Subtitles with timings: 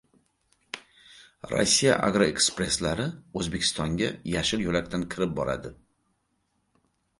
[1.51, 3.05] Rossiya "Agroekspress"lari
[3.43, 5.75] O‘zbekistonga "yashil yo‘lak"dan kirib boradi